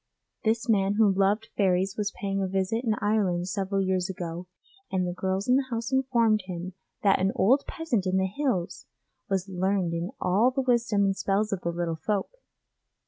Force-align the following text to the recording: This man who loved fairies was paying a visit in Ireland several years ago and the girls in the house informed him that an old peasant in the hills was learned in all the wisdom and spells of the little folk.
This 0.43 0.67
man 0.67 0.95
who 0.95 1.13
loved 1.13 1.49
fairies 1.55 1.93
was 1.95 2.09
paying 2.19 2.41
a 2.41 2.47
visit 2.47 2.83
in 2.83 2.95
Ireland 2.99 3.47
several 3.49 3.83
years 3.83 4.09
ago 4.09 4.47
and 4.91 5.05
the 5.07 5.13
girls 5.13 5.47
in 5.47 5.57
the 5.57 5.67
house 5.69 5.91
informed 5.91 6.41
him 6.47 6.73
that 7.03 7.19
an 7.19 7.31
old 7.35 7.65
peasant 7.67 8.07
in 8.07 8.17
the 8.17 8.25
hills 8.25 8.87
was 9.29 9.47
learned 9.47 9.93
in 9.93 10.09
all 10.19 10.49
the 10.49 10.61
wisdom 10.63 11.03
and 11.05 11.15
spells 11.15 11.53
of 11.53 11.61
the 11.61 11.69
little 11.71 11.97
folk. 12.03 12.31